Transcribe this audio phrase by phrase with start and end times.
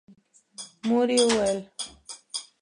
[0.87, 1.59] مور يې وويل: